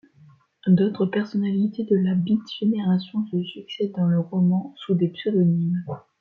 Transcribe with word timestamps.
D'autres 0.65 1.05
personnalités 1.05 1.83
de 1.85 1.95
la 1.95 2.15
beat 2.15 2.41
generation 2.59 3.23
se 3.27 3.43
succèdent 3.43 3.91
dans 3.91 4.07
le 4.07 4.19
roman, 4.19 4.73
sous 4.77 4.95
des 4.95 5.09
pseudonymes. 5.09 5.83